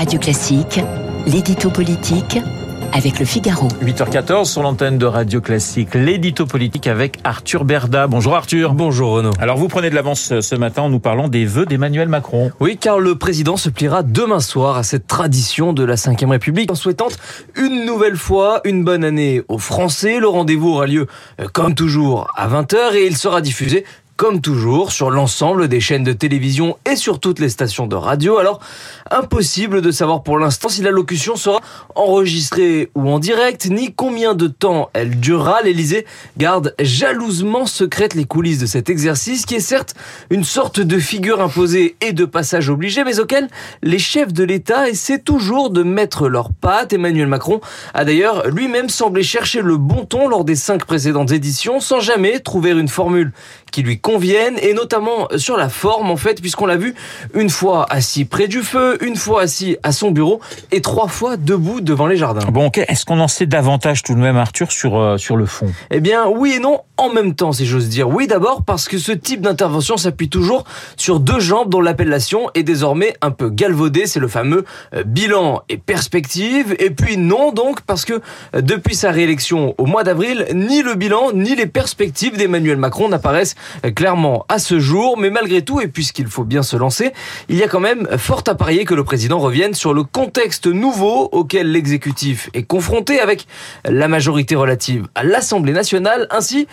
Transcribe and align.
Radio 0.00 0.18
Classique, 0.18 0.80
l'édito 1.26 1.68
politique 1.68 2.38
avec 2.94 3.18
le 3.18 3.26
Figaro. 3.26 3.68
8h14 3.84 4.46
sur 4.46 4.62
l'antenne 4.62 4.96
de 4.96 5.04
Radio 5.04 5.42
Classique, 5.42 5.94
l'édito 5.94 6.46
politique 6.46 6.86
avec 6.86 7.18
Arthur 7.22 7.66
Berda. 7.66 8.06
Bonjour 8.06 8.34
Arthur. 8.34 8.72
Bonjour 8.72 9.10
Renaud. 9.10 9.32
Alors 9.38 9.58
vous 9.58 9.68
prenez 9.68 9.90
de 9.90 9.94
l'avance 9.94 10.40
ce 10.40 10.54
matin 10.54 10.80
en 10.80 10.88
nous 10.88 11.00
parlant 11.00 11.28
des 11.28 11.44
vœux 11.44 11.66
d'Emmanuel 11.66 12.08
Macron. 12.08 12.50
Oui, 12.60 12.78
car 12.78 12.98
le 12.98 13.16
président 13.16 13.58
se 13.58 13.68
pliera 13.68 14.02
demain 14.02 14.40
soir 14.40 14.78
à 14.78 14.84
cette 14.84 15.06
tradition 15.06 15.74
de 15.74 15.84
la 15.84 15.96
Ve 15.96 16.30
République 16.30 16.72
en 16.72 16.76
souhaitant 16.76 17.08
une 17.54 17.84
nouvelle 17.84 18.16
fois 18.16 18.62
une 18.64 18.84
bonne 18.84 19.04
année 19.04 19.42
aux 19.48 19.58
Français. 19.58 20.18
Le 20.18 20.28
rendez-vous 20.28 20.70
aura 20.70 20.86
lieu 20.86 21.08
euh, 21.42 21.46
comme 21.52 21.74
toujours 21.74 22.26
à 22.36 22.48
20h 22.48 22.94
et 22.94 23.06
il 23.06 23.18
sera 23.18 23.42
diffusé 23.42 23.84
comme 24.20 24.42
toujours, 24.42 24.92
sur 24.92 25.10
l'ensemble 25.10 25.66
des 25.66 25.80
chaînes 25.80 26.04
de 26.04 26.12
télévision 26.12 26.76
et 26.84 26.94
sur 26.94 27.20
toutes 27.20 27.38
les 27.38 27.48
stations 27.48 27.86
de 27.86 27.96
radio. 27.96 28.36
Alors, 28.36 28.60
impossible 29.10 29.80
de 29.80 29.90
savoir 29.90 30.22
pour 30.22 30.38
l'instant 30.38 30.68
si 30.68 30.82
la 30.82 30.90
locution 30.90 31.36
sera 31.36 31.62
enregistrée 31.94 32.90
ou 32.94 33.08
en 33.08 33.18
direct, 33.18 33.70
ni 33.70 33.94
combien 33.94 34.34
de 34.34 34.46
temps 34.46 34.90
elle 34.92 35.20
durera. 35.20 35.62
L'Elysée 35.62 36.04
garde 36.36 36.74
jalousement 36.78 37.64
secrète 37.64 38.12
les 38.12 38.26
coulisses 38.26 38.58
de 38.58 38.66
cet 38.66 38.90
exercice, 38.90 39.46
qui 39.46 39.54
est 39.54 39.60
certes 39.60 39.94
une 40.28 40.44
sorte 40.44 40.80
de 40.80 40.98
figure 40.98 41.40
imposée 41.40 41.96
et 42.02 42.12
de 42.12 42.26
passage 42.26 42.68
obligé, 42.68 43.04
mais 43.04 43.20
auquel 43.20 43.48
les 43.82 43.98
chefs 43.98 44.34
de 44.34 44.44
l'État 44.44 44.90
essaient 44.90 45.20
toujours 45.20 45.70
de 45.70 45.82
mettre 45.82 46.28
leurs 46.28 46.52
pattes. 46.52 46.92
Emmanuel 46.92 47.26
Macron 47.26 47.62
a 47.94 48.04
d'ailleurs 48.04 48.48
lui-même 48.48 48.90
semblé 48.90 49.22
chercher 49.22 49.62
le 49.62 49.78
bon 49.78 50.04
ton 50.04 50.28
lors 50.28 50.44
des 50.44 50.56
cinq 50.56 50.84
précédentes 50.84 51.32
éditions, 51.32 51.80
sans 51.80 52.00
jamais 52.00 52.40
trouver 52.40 52.72
une 52.72 52.88
formule 52.88 53.32
qui 53.70 53.82
lui 53.82 53.98
conviennent 54.10 54.58
et 54.60 54.74
notamment 54.74 55.28
sur 55.36 55.56
la 55.56 55.68
forme 55.68 56.10
en 56.10 56.16
fait 56.16 56.40
puisqu'on 56.40 56.66
l'a 56.66 56.76
vu 56.76 56.94
une 57.34 57.48
fois 57.48 57.86
assis 57.90 58.24
près 58.24 58.48
du 58.48 58.62
feu, 58.62 58.98
une 59.04 59.14
fois 59.14 59.42
assis 59.42 59.76
à 59.84 59.92
son 59.92 60.10
bureau 60.10 60.40
et 60.72 60.80
trois 60.80 61.06
fois 61.06 61.36
debout 61.36 61.80
devant 61.80 62.08
les 62.08 62.16
jardins. 62.16 62.46
Bon, 62.50 62.66
ok. 62.66 62.78
Est-ce 62.78 63.04
qu'on 63.04 63.20
en 63.20 63.28
sait 63.28 63.46
davantage 63.46 64.02
tout 64.02 64.14
de 64.14 64.18
même, 64.18 64.36
Arthur, 64.36 64.72
sur, 64.72 64.98
euh, 64.98 65.16
sur 65.16 65.36
le 65.36 65.46
fond? 65.46 65.72
Eh 65.90 66.00
bien, 66.00 66.26
oui 66.26 66.54
et 66.56 66.58
non 66.58 66.80
en 66.96 67.08
même 67.08 67.34
temps, 67.34 67.52
si 67.52 67.64
j'ose 67.66 67.88
dire. 67.88 68.08
Oui, 68.08 68.26
d'abord 68.26 68.62
parce 68.64 68.88
que 68.88 68.98
ce 68.98 69.12
type 69.12 69.40
d'intervention 69.40 69.96
s'appuie 69.96 70.28
toujours 70.28 70.64
sur 70.96 71.20
deux 71.20 71.40
jambes 71.40 71.70
dont 71.70 71.80
l'appellation 71.80 72.50
est 72.54 72.62
désormais 72.62 73.14
un 73.22 73.30
peu 73.30 73.48
galvaudée. 73.48 74.06
C'est 74.06 74.20
le 74.20 74.28
fameux 74.28 74.64
euh, 74.94 75.02
bilan 75.04 75.62
et 75.68 75.78
perspective. 75.78 76.74
Et 76.78 76.90
puis 76.90 77.16
non, 77.16 77.52
donc, 77.52 77.80
parce 77.82 78.04
que 78.04 78.20
euh, 78.54 78.60
depuis 78.60 78.94
sa 78.94 79.12
réélection 79.12 79.74
au 79.78 79.86
mois 79.86 80.04
d'avril, 80.04 80.46
ni 80.52 80.82
le 80.82 80.94
bilan 80.94 81.32
ni 81.32 81.54
les 81.54 81.66
perspectives 81.66 82.36
d'Emmanuel 82.36 82.76
Macron 82.76 83.08
n'apparaissent 83.08 83.54
clairement 83.92 84.44
à 84.48 84.58
ce 84.58 84.78
jour, 84.78 85.18
mais 85.18 85.30
malgré 85.30 85.62
tout, 85.62 85.80
et 85.80 85.88
puisqu'il 85.88 86.26
faut 86.26 86.44
bien 86.44 86.62
se 86.62 86.76
lancer, 86.76 87.12
il 87.48 87.56
y 87.56 87.62
a 87.62 87.68
quand 87.68 87.80
même 87.80 88.06
fort 88.18 88.42
à 88.46 88.54
parier 88.54 88.84
que 88.84 88.94
le 88.94 89.04
président 89.04 89.38
revienne 89.38 89.74
sur 89.74 89.94
le 89.94 90.02
contexte 90.02 90.66
nouveau 90.66 91.28
auquel 91.32 91.72
l'exécutif 91.72 92.50
est 92.54 92.62
confronté 92.62 93.20
avec 93.20 93.46
la 93.84 94.08
majorité 94.08 94.54
relative 94.54 95.06
à 95.14 95.24
l'Assemblée 95.24 95.72
nationale, 95.72 96.26
ainsi 96.30 96.66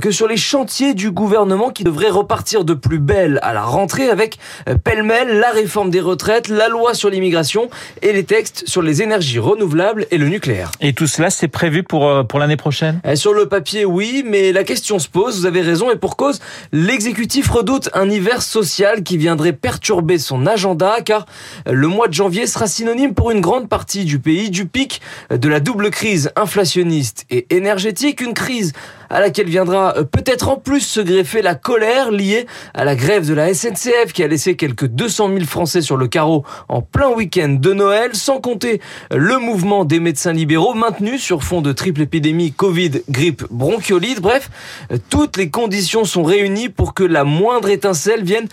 que 0.00 0.10
sur 0.10 0.26
les 0.26 0.36
chantiers 0.36 0.94
du 0.94 1.10
gouvernement 1.10 1.70
qui 1.70 1.84
devraient 1.84 2.10
repartir 2.10 2.64
de 2.64 2.74
plus 2.74 2.98
belle 2.98 3.38
à 3.42 3.52
la 3.52 3.62
rentrée 3.62 4.08
avec 4.08 4.38
pêle-mêle 4.84 5.38
la 5.38 5.50
réforme 5.50 5.90
des 5.90 6.00
retraites, 6.00 6.48
la 6.48 6.68
loi 6.68 6.94
sur 6.94 7.10
l'immigration 7.10 7.68
et 8.02 8.12
les 8.12 8.24
textes 8.24 8.64
sur 8.66 8.82
les 8.82 9.02
énergies 9.02 9.38
renouvelables 9.38 10.06
et 10.10 10.18
le 10.18 10.28
nucléaire. 10.28 10.70
Et 10.80 10.92
tout 10.92 11.06
cela, 11.06 11.30
c'est 11.30 11.48
prévu 11.48 11.82
pour, 11.82 12.08
euh, 12.08 12.22
pour 12.22 12.38
l'année 12.38 12.56
prochaine? 12.56 13.00
Sur 13.14 13.34
le 13.34 13.46
papier, 13.46 13.84
oui, 13.84 14.24
mais 14.26 14.52
la 14.52 14.64
question 14.64 14.98
se 14.98 15.08
pose, 15.08 15.40
vous 15.40 15.46
avez 15.46 15.60
raison, 15.60 15.90
et 15.90 15.96
pour 15.96 16.16
cause, 16.16 16.40
L'exécutif 16.70 17.50
redoute 17.50 17.90
un 17.94 18.08
hiver 18.08 18.42
social 18.42 19.02
qui 19.02 19.16
viendrait 19.16 19.52
perturber 19.52 20.18
son 20.18 20.46
agenda 20.46 21.00
car 21.04 21.26
le 21.66 21.88
mois 21.88 22.08
de 22.08 22.14
janvier 22.14 22.46
sera 22.46 22.66
synonyme 22.66 23.14
pour 23.14 23.30
une 23.30 23.40
grande 23.40 23.68
partie 23.68 24.04
du 24.04 24.18
pays 24.18 24.50
du 24.50 24.66
pic 24.66 25.00
de 25.30 25.48
la 25.48 25.60
double 25.60 25.90
crise 25.90 26.30
inflationniste 26.36 27.26
et 27.30 27.46
énergétique, 27.54 28.20
une 28.20 28.34
crise 28.34 28.72
à 29.12 29.20
laquelle 29.20 29.48
viendra 29.48 29.94
peut-être 30.10 30.48
en 30.48 30.56
plus 30.56 30.80
se 30.80 31.00
greffer 31.00 31.42
la 31.42 31.54
colère 31.54 32.10
liée 32.10 32.46
à 32.72 32.84
la 32.84 32.96
grève 32.96 33.28
de 33.28 33.34
la 33.34 33.52
SNCF 33.52 34.12
qui 34.14 34.22
a 34.22 34.26
laissé 34.26 34.56
quelques 34.56 34.86
200 34.86 35.28
000 35.34 35.44
Français 35.44 35.82
sur 35.82 35.98
le 35.98 36.08
carreau 36.08 36.44
en 36.68 36.80
plein 36.80 37.10
week-end 37.10 37.58
de 37.60 37.74
Noël, 37.74 38.14
sans 38.14 38.40
compter 38.40 38.80
le 39.10 39.38
mouvement 39.38 39.84
des 39.84 40.00
médecins 40.00 40.32
libéraux 40.32 40.72
maintenu 40.72 41.18
sur 41.18 41.42
fond 41.42 41.60
de 41.60 41.72
triple 41.72 42.00
épidémie 42.00 42.52
Covid, 42.52 43.02
grippe, 43.10 43.44
bronchiolite. 43.50 44.20
Bref, 44.20 44.50
toutes 45.10 45.36
les 45.36 45.50
conditions 45.50 46.06
sont 46.06 46.22
réunies 46.22 46.70
pour 46.70 46.94
que 46.94 47.04
la 47.04 47.24
moindre 47.24 47.68
étincelle 47.68 48.24
vienne 48.24 48.48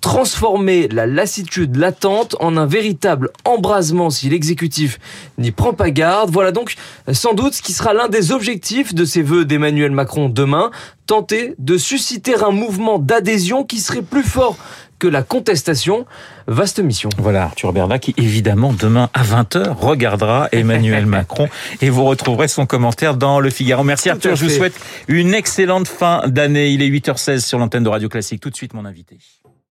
transformer 0.00 0.86
la 0.88 1.06
lassitude 1.06 1.74
latente 1.74 2.36
en 2.38 2.56
un 2.56 2.66
véritable 2.66 3.30
embrasement 3.44 4.10
si 4.10 4.28
l'exécutif 4.28 5.00
n'y 5.38 5.50
prend 5.50 5.72
pas 5.72 5.90
garde. 5.90 6.30
Voilà 6.30 6.52
donc 6.52 6.76
sans 7.12 7.34
doute 7.34 7.54
ce 7.54 7.62
qui 7.62 7.72
sera 7.72 7.94
l'un 7.94 8.08
des 8.08 8.30
objectifs 8.30 8.94
de 8.94 9.04
ces 9.04 9.22
vœux 9.22 9.44
d'Emmanuel 9.44 9.90
Macron 9.90 10.03
demain, 10.28 10.70
tenter 11.06 11.54
de 11.58 11.76
susciter 11.78 12.34
un 12.34 12.50
mouvement 12.50 12.98
d'adhésion 12.98 13.64
qui 13.64 13.80
serait 13.80 14.02
plus 14.02 14.22
fort 14.22 14.56
que 14.98 15.08
la 15.08 15.22
contestation. 15.22 16.06
Vaste 16.46 16.78
mission. 16.78 17.08
Voilà, 17.18 17.44
Arthur 17.44 17.72
Berda 17.72 17.98
qui 17.98 18.14
évidemment 18.16 18.72
demain 18.72 19.08
à 19.14 19.22
20h 19.22 19.74
regardera 19.78 20.48
Emmanuel 20.52 21.06
Macron 21.06 21.48
et 21.80 21.90
vous 21.90 22.04
retrouverez 22.04 22.48
son 22.48 22.66
commentaire 22.66 23.16
dans 23.16 23.40
le 23.40 23.50
Figaro. 23.50 23.82
Merci 23.82 24.10
Arthur, 24.10 24.36
je 24.36 24.44
vous 24.44 24.50
souhaite 24.50 24.78
une 25.08 25.34
excellente 25.34 25.88
fin 25.88 26.22
d'année. 26.26 26.68
Il 26.68 26.82
est 26.82 26.88
8h16 26.88 27.40
sur 27.40 27.58
l'antenne 27.58 27.84
de 27.84 27.88
Radio 27.88 28.08
Classique. 28.08 28.40
Tout 28.40 28.50
de 28.50 28.56
suite 28.56 28.74
mon 28.74 28.84
invité. 28.84 29.18